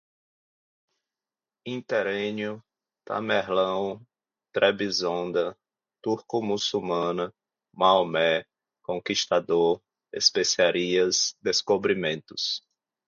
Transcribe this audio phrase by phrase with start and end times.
[1.63, 2.63] interregno,
[3.05, 4.01] Tamerlão,
[4.51, 5.55] Trebizonda,
[6.01, 7.31] turco-muçulmana,
[7.71, 8.43] Maomé,
[8.81, 9.79] conquistador,
[10.11, 12.63] especiarias, descobrimentos